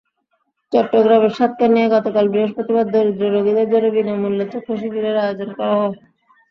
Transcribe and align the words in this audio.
চট্টগ্রামের 0.73 1.33
সাতকানিয়ায় 1.37 1.93
গতকাল 1.95 2.25
বৃহস্পতিবার 2.29 2.85
দরিদ্র 2.93 3.23
রোগীদের 3.35 3.67
জন্য 3.71 3.87
বিনা 3.95 4.13
মূল্যে 4.21 4.45
চক্ষুশিবিরের 4.53 5.15
আয়োজন 5.23 5.49
করা 5.57 5.73
হয়। 5.79 5.95